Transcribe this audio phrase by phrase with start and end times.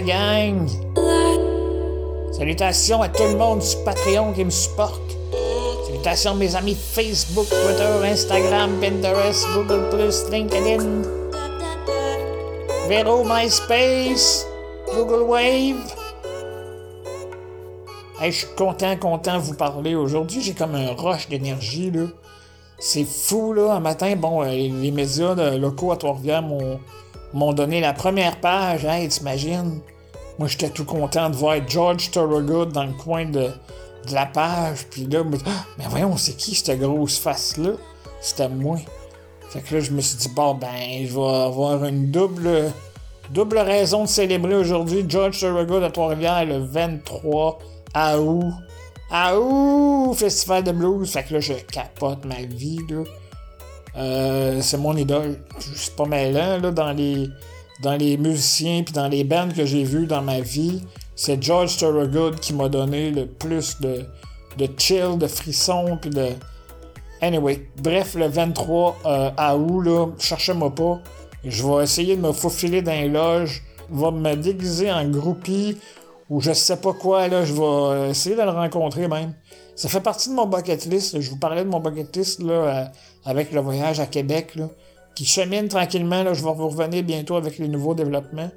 [0.00, 0.68] gang!
[2.32, 5.16] Salutations à tout le monde sur Patreon qui me supporte.
[5.86, 11.02] Salutations à mes amis Facebook, Twitter, Instagram, Pinterest, Google+, LinkedIn.
[12.88, 14.46] Vero, MySpace,
[14.94, 15.94] Google Wave.
[18.20, 20.40] Hey, je suis content, content de vous parler aujourd'hui.
[20.40, 22.04] J'ai comme un rush d'énergie, là.
[22.78, 23.72] C'est fou, là.
[23.72, 26.80] Un matin, bon, euh, les médias locaux à Trois-Rivières m'ont
[27.34, 28.84] donné la première page.
[28.84, 29.80] Hey, t'imagines?
[30.38, 33.50] Moi, j'étais tout content de voir George Thorogood dans le coin de,
[34.12, 34.86] la page.
[34.90, 37.70] Puis là, ah, mais voyons, c'est qui cette grosse face-là?
[38.20, 38.78] C'était moi.
[39.48, 42.72] Fait que là, je me suis dit, bon, ben, je vais avoir une double,
[43.30, 47.58] double raison de célébrer aujourd'hui George Thorogood à Trois-Rivières le 23
[48.18, 48.52] août.
[49.10, 50.14] Août!
[50.14, 51.10] Festival de blues.
[51.10, 53.02] Fait que là, je capote ma vie, là.
[53.96, 55.38] Euh, c'est mon idole.
[55.58, 57.28] Je suis pas mêlant, là, dans les
[57.82, 60.82] dans les musiciens puis dans les bands que j'ai vus dans ma vie,
[61.14, 64.06] c'est George Thorogood qui m'a donné le plus de,
[64.56, 66.28] de chill, de frissons puis de.
[67.20, 71.00] Anyway, bref, le 23 euh, à août, là, cherchez-moi pas.
[71.44, 75.78] Je vais essayer de me faufiler dans les loges, va me déguiser en groupie
[76.28, 79.34] ou je sais pas quoi, là, je vais essayer de le rencontrer même.
[79.74, 81.20] Ça fait partie de mon bucket list.
[81.20, 82.84] Je vous parlais de mon bucket list là, euh,
[83.24, 84.54] avec le voyage à Québec.
[84.54, 84.68] Là
[85.16, 86.22] qui chemine tranquillement.
[86.22, 88.50] Là, je vais vous revenir bientôt avec les nouveaux développements.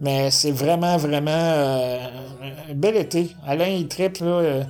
[0.00, 1.98] Mais c'est vraiment, vraiment euh,
[2.70, 3.28] un bel été.
[3.46, 4.64] Alain, il tripe, là, euh,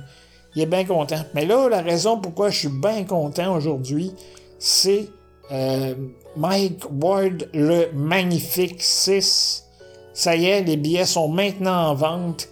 [0.55, 1.19] il est bien content.
[1.33, 4.11] Mais là, la raison pourquoi je suis bien content aujourd'hui,
[4.59, 5.07] c'est
[5.51, 5.93] euh,
[6.35, 9.64] Mike Ward, le Magnifique 6.
[10.15, 12.49] Ça y est, les billets sont maintenant en vente.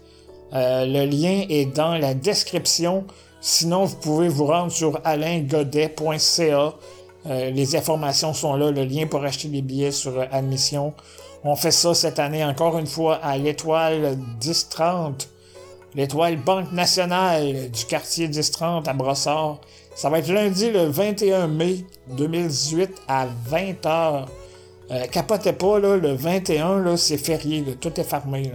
[0.51, 3.05] le lien est dans la description.
[3.41, 6.73] Sinon, vous pouvez vous rendre sur alaingodet.ca.
[7.25, 10.93] Euh, les informations sont là, le lien pour acheter les billets sur euh, admission.
[11.43, 15.29] On fait ça cette année encore une fois à l'étoile 1030,
[15.95, 19.59] l'étoile Banque nationale du quartier 1030 à Brossard.
[19.95, 21.85] Ça va être lundi le 21 mai
[22.17, 24.25] 2018 à 20h.
[24.93, 28.51] Euh, capotez pas, là, le 21, là, c'est férié, tout est fermé.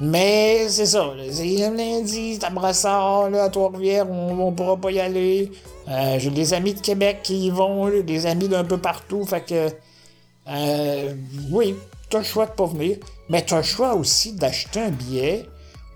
[0.00, 5.00] Mais c'est ça, c'est lundi, c'est à là, à Trois-Rivières, on, on pourra pas y
[5.00, 5.50] aller.
[5.88, 9.24] Euh, j'ai des amis de Québec qui y vont, des amis d'un peu partout.
[9.24, 9.70] Fait que,
[10.48, 11.14] euh,
[11.50, 11.74] oui,
[12.10, 12.98] t'as le choix de pas venir.
[13.28, 15.46] Mais t'as le choix aussi d'acheter un billet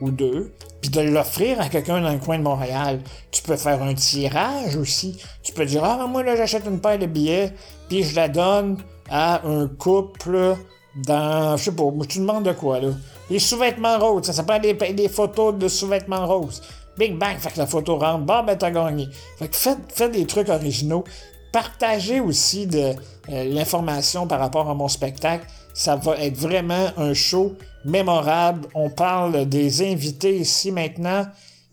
[0.00, 3.00] ou deux, puis de l'offrir à quelqu'un dans le coin de Montréal.
[3.30, 5.18] Tu peux faire un tirage aussi.
[5.42, 7.52] Tu peux dire, ah, moi, là, j'achète une paire de billets,
[7.88, 8.78] puis je la donne
[9.10, 10.56] à un couple
[10.96, 12.90] dans, je sais pas, tu demandes de quoi, là?
[13.30, 16.62] Les sous-vêtements roses, ça s'appelle des, photos de sous-vêtements roses.
[16.98, 19.08] Bing bang, fait que la photo rentre, bon ben t'as gagné.
[19.38, 21.04] Fait que faites, des trucs originaux.
[21.52, 22.92] Partagez aussi de
[23.30, 25.46] euh, l'information par rapport à mon spectacle.
[25.72, 27.54] Ça va être vraiment un show
[27.84, 28.68] mémorable.
[28.74, 31.24] On parle des invités ici maintenant.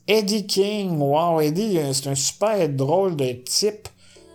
[0.07, 3.87] Eddie King, wow, Eddie, euh, c'est un super drôle de type.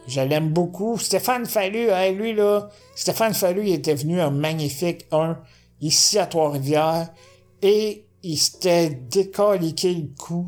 [0.06, 0.98] Je l'aime beaucoup.
[0.98, 5.38] Stéphane Fallu, lui là, Stéphane Fallu, il était venu un magnifique 1
[5.80, 7.08] ici à Trois-Rivières
[7.62, 10.46] et il s'était décaliqué le cou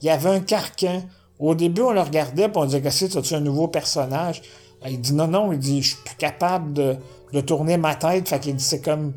[0.00, 1.02] il y avait un carcan.
[1.38, 4.42] Au début, on le regardait, puis on disait que c'est un nouveau personnage?
[4.86, 6.96] Il dit non, non, il dit je suis plus capable de,
[7.32, 8.28] de tourner ma tête.
[8.28, 9.12] Fait qu'il dit c'est comme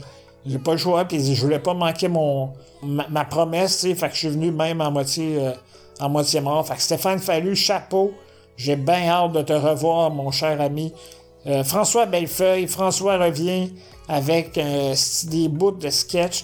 [0.45, 2.53] j'ai pas choix, puis il dit je voulais pas manquer mon
[2.83, 5.51] ma, promesse, tu fait que je suis venu même en moitié euh,
[5.99, 6.67] en moitié mort.
[6.67, 8.11] Fait que Stéphane Fallu, chapeau.
[8.63, 10.93] J'ai bien hâte de te revoir, mon cher ami.
[11.47, 13.73] Euh, François Bellefeuille, François revient
[14.07, 16.43] avec euh, des bouts de sketch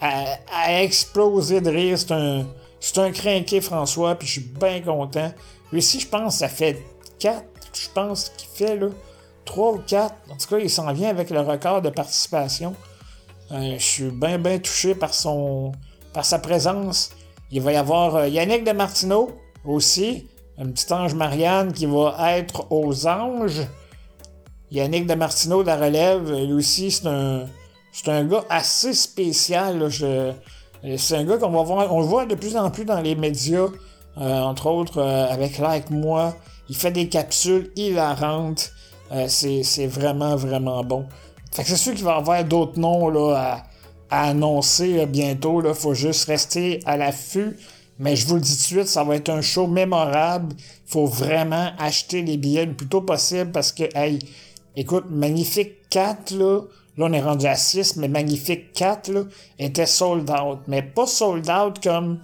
[0.00, 1.98] à, exploser de rire.
[1.98, 2.46] C'est un
[2.78, 5.32] c'est un crinqué, François, puis je suis bien content.
[5.72, 6.80] Lui aussi, je pense, ça fait
[7.18, 8.90] 4, je pense qu'il fait, là.
[9.44, 10.14] 3 ou 4.
[10.30, 12.76] En tout cas, il s'en vient avec le record de participation.
[13.50, 15.72] Euh, je suis bien, bien touché par son
[16.12, 17.10] par sa présence.
[17.50, 19.32] Il va y avoir Yannick de Martineau
[19.64, 20.28] aussi,
[20.58, 23.62] un petit ange Marianne qui va être aux anges.
[24.70, 27.46] Yannick de Martineau de la relève, lui aussi, c'est un,
[27.92, 29.88] c'est un gars assez spécial.
[30.96, 33.14] C'est un gars qu'on va voir, on le voit de plus en plus dans les
[33.14, 33.68] médias,
[34.18, 36.34] euh, entre autres euh, avec Like Moi.
[36.68, 38.72] Il fait des capsules hilarantes.
[39.12, 41.06] Euh, c'est vraiment, vraiment bon.
[41.52, 43.64] Fait que c'est sûr qu'il va y avoir d'autres noms là,
[44.10, 45.62] à, annoncer bientôt.
[45.64, 47.56] Il faut juste rester à l'affût.
[47.98, 50.54] Mais je vous le dis tout de suite, ça va être un show mémorable.
[50.58, 54.18] Il faut vraiment acheter les billets le plus tôt possible parce que, hey,
[54.76, 56.62] écoute, Magnifique 4, là,
[56.96, 59.22] Là, on est rendu à 6, mais Magnifique 4, là,
[59.58, 60.60] était sold out.
[60.68, 62.20] Mais pas sold out comme,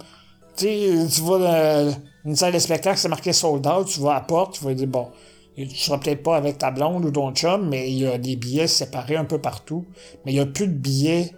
[0.55, 1.93] tu sais, tu dans
[2.25, 4.73] une salle de spectacle, c'est marqué sold out, tu vas à la porte, tu vas
[4.73, 5.09] dire, bon,
[5.57, 8.37] tu seras peut-être pas avec ta blonde ou ton chum, mais il y a des
[8.37, 9.85] billets séparés un peu partout.
[10.25, 11.31] Mais il y a plus de billets.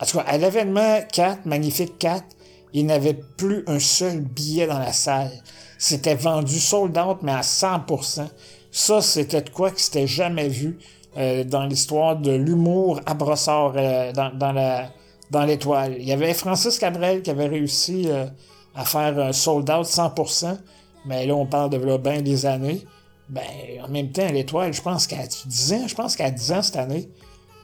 [0.00, 2.24] En tout cas, à l'événement 4, Magnifique 4,
[2.72, 5.32] il n'y avait plus un seul billet dans la salle.
[5.78, 8.26] C'était vendu sold out, mais à 100%.
[8.70, 10.78] Ça, c'était de quoi que c'était jamais vu
[11.16, 15.96] euh, dans l'histoire de l'humour à brossard euh, dans, l'étoile.
[15.98, 18.26] Il y avait Francis Cabrel qui avait réussi euh,
[18.74, 20.58] à faire un sold out 100%,
[21.06, 22.84] mais là, on parle de là, des années.
[23.28, 23.42] Ben,
[23.82, 26.76] en même temps, l'étoile, je pense qu'à 10 ans, je pense qu'à 10 ans cette
[26.76, 27.08] année.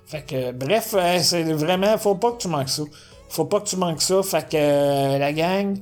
[0.07, 2.83] Fait que, bref, c'est vraiment, faut pas que tu manques ça.
[3.29, 4.23] Faut pas que tu manques ça.
[4.23, 5.77] Fait que, la gang,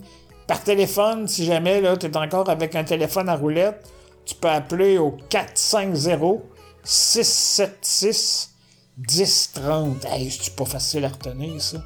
[0.47, 3.87] par téléphone, si jamais, là, t'es encore avec un téléphone à roulette,
[4.25, 6.41] tu peux appeler au 450
[6.85, 8.51] 676
[9.09, 10.05] 1030.
[10.07, 11.79] Hey, c'est pas facile à retenir, ça.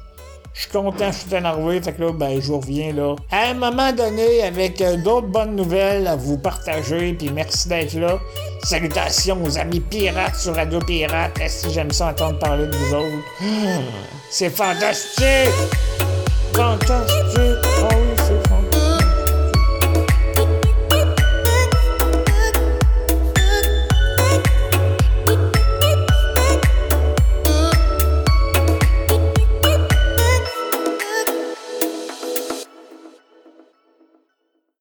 [0.57, 3.15] Je suis content, je suis énervé, fait que là, ben, je vous reviens là.
[3.31, 7.93] À un moment donné, avec euh, d'autres bonnes nouvelles à vous partager, puis merci d'être
[7.93, 8.17] là.
[8.63, 11.39] Salutations aux amis pirates sur Radio Pirate.
[11.47, 13.23] Si j'aime ça entendre parler de vous autres?
[14.31, 15.53] C'est fantastique!
[16.55, 17.56] Fantastique!